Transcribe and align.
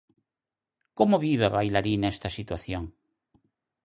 Como 0.97 1.15
vive 1.25 1.45
a 1.47 1.53
bailarina 1.57 2.07
esta 2.15 2.29
situación? 2.37 2.83